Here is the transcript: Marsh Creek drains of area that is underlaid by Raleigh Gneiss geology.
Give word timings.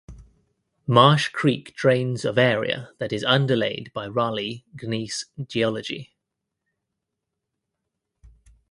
Marsh 0.87 1.27
Creek 1.29 1.75
drains 1.75 2.25
of 2.25 2.39
area 2.39 2.89
that 2.97 3.13
is 3.13 3.23
underlaid 3.23 3.91
by 3.93 4.07
Raleigh 4.07 4.65
Gneiss 4.73 5.25
geology. 5.47 6.15